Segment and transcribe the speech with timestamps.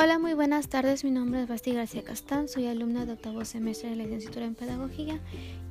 [0.00, 1.02] Hola, muy buenas tardes.
[1.02, 2.46] Mi nombre es Basti García Castán.
[2.46, 5.18] Soy alumna de octavo semestre de la licenciatura en Pedagogía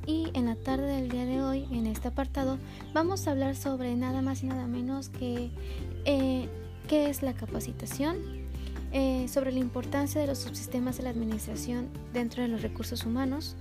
[0.06, 2.58] y en la tarde del día de hoy, en este apartado,
[2.94, 5.50] vamos a hablar sobre nada más y nada menos que
[6.04, 6.50] eh,
[6.90, 8.18] qué es la capacitación,
[8.92, 13.56] eh, sobre la importancia de los subsistemas de la administración dentro de los recursos humanos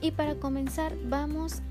[0.00, 1.62] y para comenzar vamos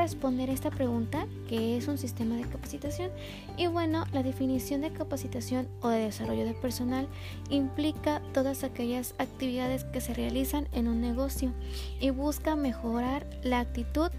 [0.00, 3.10] responder esta pregunta, que es un sistema de capacitación.
[3.56, 7.08] Y bueno, la definición de capacitación o de desarrollo de personal
[7.50, 11.52] implica todas aquellas actividades que se realizan en un negocio
[12.00, 14.10] y busca mejorar la actitud,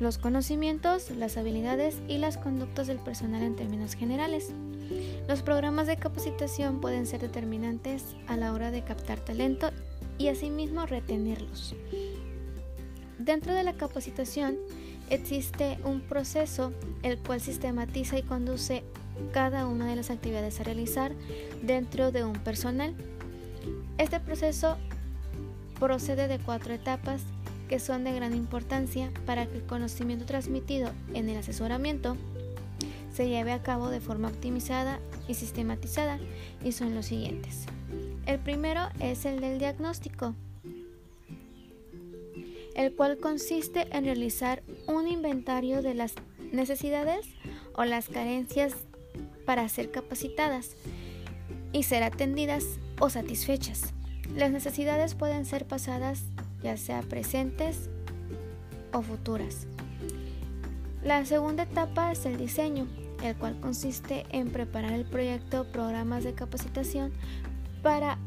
[0.00, 4.50] los conocimientos, las habilidades y las conductas del personal en términos generales.
[5.28, 9.70] Los programas de capacitación pueden ser determinantes a la hora de captar talento
[10.18, 11.74] y asimismo retenerlos.
[13.18, 14.56] Dentro de la capacitación
[15.10, 18.82] existe un proceso el cual sistematiza y conduce
[19.32, 21.12] cada una de las actividades a realizar
[21.62, 22.94] dentro de un personal.
[23.98, 24.76] Este proceso
[25.78, 27.22] procede de cuatro etapas
[27.68, 32.16] que son de gran importancia para que el conocimiento transmitido en el asesoramiento
[33.12, 36.18] se lleve a cabo de forma optimizada y sistematizada
[36.62, 37.64] y son los siguientes.
[38.26, 40.34] El primero es el del diagnóstico
[42.76, 46.14] el cual consiste en realizar un inventario de las
[46.52, 47.26] necesidades
[47.74, 48.74] o las carencias
[49.46, 50.76] para ser capacitadas
[51.72, 52.64] y ser atendidas
[53.00, 53.94] o satisfechas.
[54.34, 56.24] Las necesidades pueden ser pasadas
[56.62, 57.88] ya sea presentes
[58.92, 59.66] o futuras.
[61.02, 62.86] La segunda etapa es el diseño,
[63.22, 67.10] el cual consiste en preparar el proyecto o programas de capacitación
[67.82, 68.18] para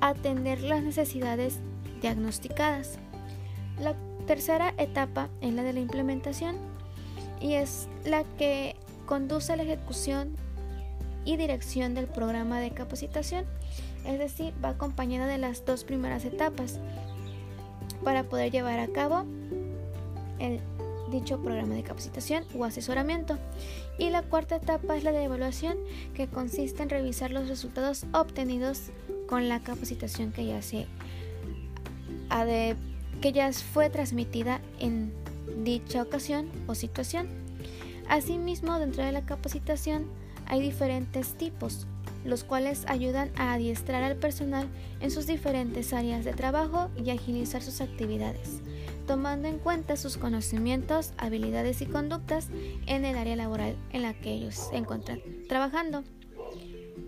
[0.00, 1.58] atender las necesidades
[2.00, 3.00] diagnosticadas.
[3.80, 3.94] La
[4.26, 6.56] tercera etapa es la de la implementación
[7.40, 8.76] y es la que
[9.06, 10.36] conduce a la ejecución
[11.24, 13.44] y dirección del programa de capacitación,
[14.04, 16.78] es decir, va acompañada de las dos primeras etapas
[18.02, 19.24] para poder llevar a cabo
[20.38, 20.60] el
[21.10, 23.38] dicho programa de capacitación o asesoramiento.
[23.98, 25.76] Y la cuarta etapa es la de evaluación,
[26.14, 28.90] que consiste en revisar los resultados obtenidos
[29.28, 30.86] con la capacitación que ya se
[32.30, 32.76] ha de
[33.20, 35.12] que ya fue transmitida en
[35.64, 37.28] dicha ocasión o situación.
[38.08, 40.06] Asimismo, dentro de la capacitación
[40.46, 41.86] hay diferentes tipos,
[42.24, 44.66] los cuales ayudan a adiestrar al personal
[45.00, 48.60] en sus diferentes áreas de trabajo y agilizar sus actividades,
[49.06, 52.48] tomando en cuenta sus conocimientos, habilidades y conductas
[52.86, 56.02] en el área laboral en la que ellos se encuentran trabajando.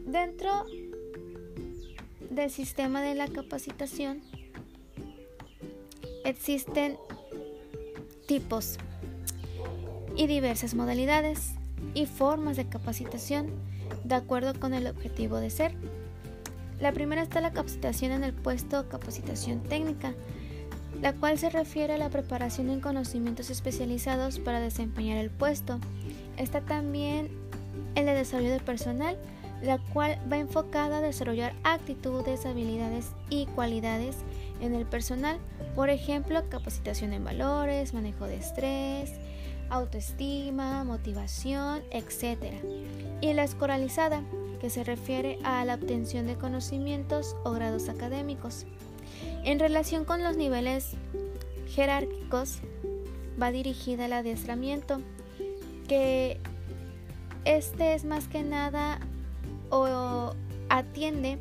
[0.06, 0.66] Dentro
[2.30, 4.22] del sistema de la capacitación
[6.24, 6.98] Existen
[8.26, 8.78] tipos
[10.16, 11.52] y diversas modalidades
[11.94, 13.50] y formas de capacitación
[14.04, 15.72] de acuerdo con el objetivo de ser.
[16.78, 20.14] La primera está la capacitación en el puesto capacitación técnica,
[21.00, 25.78] la cual se refiere a la preparación en conocimientos especializados para desempeñar el puesto.
[26.36, 27.28] Está también
[27.94, 29.16] el de desarrollo de personal,
[29.62, 34.16] la cual va enfocada a desarrollar actitudes, habilidades y cualidades
[34.60, 35.38] en el personal,
[35.74, 39.12] por ejemplo, capacitación en valores, manejo de estrés,
[39.70, 42.54] autoestima, motivación, etc.
[43.20, 44.22] Y la escoralizada,
[44.60, 48.66] que se refiere a la obtención de conocimientos o grados académicos.
[49.44, 50.92] En relación con los niveles
[51.68, 52.58] jerárquicos,
[53.40, 55.00] va dirigida al adiestramiento,
[55.88, 56.38] que
[57.44, 59.00] este es más que nada
[59.70, 60.34] o
[60.68, 61.38] atiende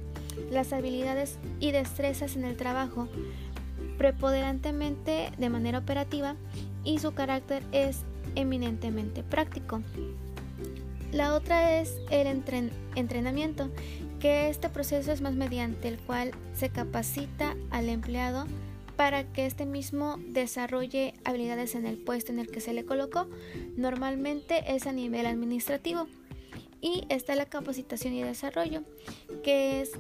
[0.51, 3.07] las habilidades y destrezas en el trabajo
[3.97, 6.35] preponderantemente de manera operativa
[6.83, 8.03] y su carácter es
[8.35, 9.81] eminentemente práctico.
[11.11, 12.27] La otra es el
[12.95, 13.69] entrenamiento,
[14.19, 18.45] que este proceso es más mediante el cual se capacita al empleado
[18.95, 23.27] para que éste mismo desarrolle habilidades en el puesto en el que se le colocó.
[23.75, 26.07] Normalmente es a nivel administrativo.
[26.81, 28.83] Y está la capacitación y desarrollo,
[29.43, 29.91] que es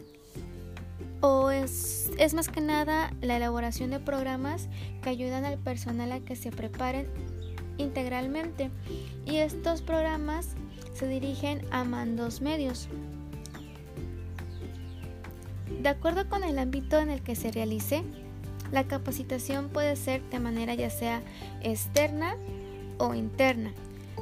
[1.21, 4.69] o es, es, más que nada la elaboración de programas
[5.01, 7.07] que ayudan al personal a que se preparen
[7.77, 8.69] integralmente
[9.25, 10.55] y estos programas
[10.93, 12.87] se dirigen a mandos medios.
[15.81, 18.03] De acuerdo con el ámbito en el que se realice,
[18.71, 21.21] la capacitación puede ser de manera ya sea
[21.61, 22.35] externa
[22.97, 23.73] o interna.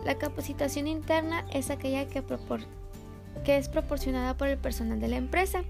[0.05, 2.23] La capacitación interna es aquella que,
[3.45, 5.63] es proporcionada por el personal de la empresa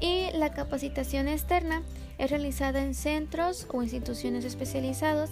[0.00, 1.82] y la capacitación externa
[2.18, 5.30] es realizada en centros o instituciones especializados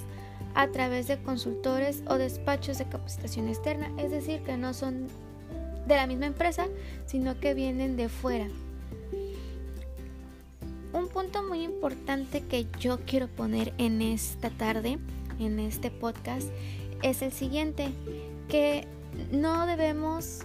[0.55, 5.07] a través de consultores o despachos de capacitación externa, es decir, que no son
[5.87, 6.67] de la misma empresa,
[7.07, 8.49] sino que vienen de fuera.
[11.13, 14.99] punto muy importante que yo quiero poner en esta tarde,
[15.39, 16.49] en este podcast,
[17.03, 17.89] es el siguiente,
[18.51, 18.87] que
[19.31, 20.41] no debemos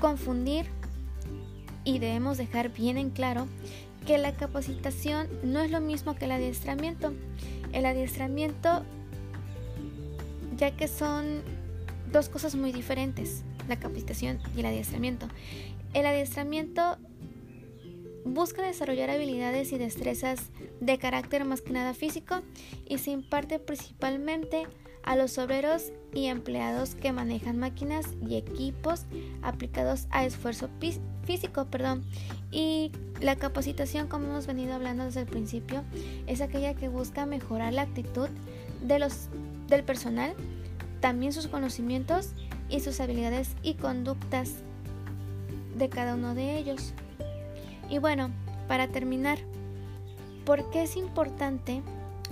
[0.00, 0.66] confundir
[1.84, 3.46] y debemos dejar bien en claro
[4.06, 7.12] que la capacitación no es lo mismo que el adiestramiento.
[7.72, 8.84] El adiestramiento,
[10.56, 11.42] ya que son
[12.10, 15.28] dos cosas muy diferentes, la capacitación y el adiestramiento.
[15.94, 16.98] El adiestramiento
[18.24, 22.42] busca desarrollar habilidades y destrezas de carácter más que nada físico
[22.88, 24.66] y se imparte principalmente
[25.04, 29.04] a los obreros y empleados que manejan máquinas y equipos
[29.42, 30.68] aplicados a esfuerzo
[31.24, 32.04] físico, perdón.
[32.50, 35.82] Y la capacitación, como hemos venido hablando desde el principio,
[36.26, 38.28] es aquella que busca mejorar la actitud
[38.82, 39.28] de los,
[39.68, 40.34] del personal,
[41.00, 42.30] también sus conocimientos
[42.68, 44.54] y sus habilidades y conductas
[45.76, 46.92] de cada uno de ellos.
[47.88, 48.30] Y bueno,
[48.68, 49.38] para terminar,
[50.44, 51.82] ¿por qué es importante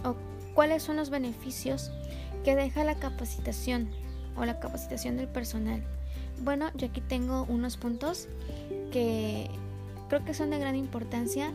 [0.04, 0.14] o
[0.54, 1.90] cuáles son los beneficios
[2.44, 3.88] que deja la capacitación
[4.36, 5.82] o la capacitación del personal?
[6.42, 8.28] Bueno, yo aquí tengo unos puntos
[8.92, 9.50] que
[10.08, 11.52] creo que son de gran importancia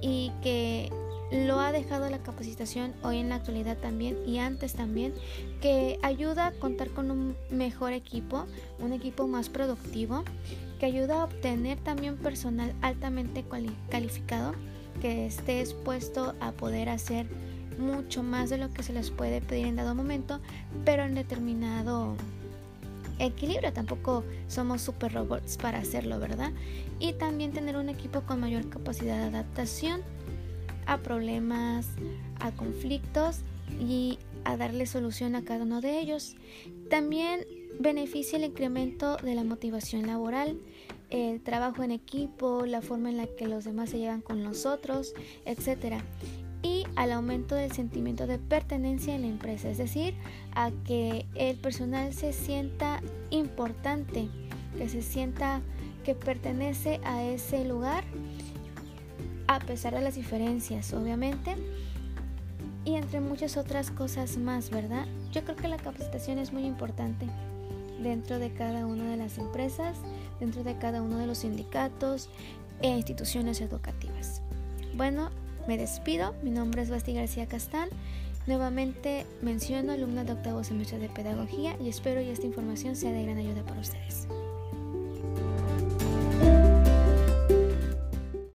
[0.00, 0.90] y que
[1.32, 5.14] lo ha dejado la capacitación hoy en la actualidad también y antes también,
[5.60, 8.46] que ayuda a contar con un mejor equipo,
[8.78, 10.22] un equipo más productivo,
[10.78, 13.44] que ayuda a obtener también personal altamente
[13.90, 14.54] calificado
[15.00, 17.26] que esté expuesto a poder hacer
[17.78, 20.40] mucho más de lo que se les puede pedir en dado momento,
[20.84, 22.16] pero en determinado
[23.18, 23.72] equilibrio.
[23.72, 26.52] Tampoco somos super robots para hacerlo, ¿verdad?
[26.98, 30.02] Y también tener un equipo con mayor capacidad de adaptación
[30.86, 31.86] a problemas,
[32.40, 33.40] a conflictos
[33.80, 36.36] y a darle solución a cada uno de ellos.
[36.90, 37.46] También
[37.78, 40.58] beneficia el incremento de la motivación laboral,
[41.10, 45.14] el trabajo en equipo, la forma en la que los demás se llevan con nosotros,
[45.44, 46.02] etc.
[46.96, 50.14] Al aumento del sentimiento de pertenencia en la empresa, es decir,
[50.54, 53.00] a que el personal se sienta
[53.30, 54.28] importante,
[54.78, 55.60] que se sienta
[56.04, 58.04] que pertenece a ese lugar,
[59.48, 61.56] a pesar de las diferencias, obviamente,
[62.84, 65.06] y entre muchas otras cosas más, ¿verdad?
[65.32, 67.26] Yo creo que la capacitación es muy importante
[68.02, 69.96] dentro de cada una de las empresas,
[70.38, 72.28] dentro de cada uno de los sindicatos
[72.82, 74.42] e instituciones educativas.
[74.94, 75.30] Bueno,
[75.66, 76.34] me despido.
[76.42, 77.88] Mi nombre es Basti García Castán.
[78.46, 83.24] Nuevamente menciono alumna de octavo semestre de pedagogía y espero que esta información sea de
[83.24, 84.28] gran ayuda para ustedes.